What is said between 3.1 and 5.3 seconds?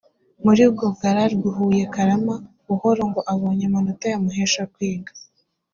abone amanota yamuhesha kwiga